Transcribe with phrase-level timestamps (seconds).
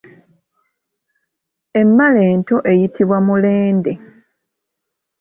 [1.79, 3.93] Emmale ento eyitibwa Mulende.